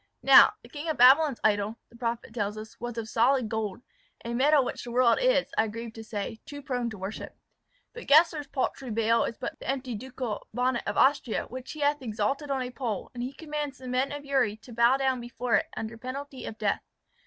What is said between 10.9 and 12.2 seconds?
Austria, which he hath